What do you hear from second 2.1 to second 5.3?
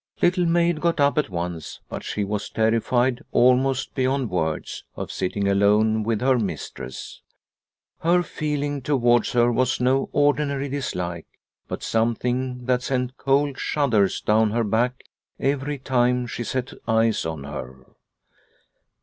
was terrified, almost beyond words, of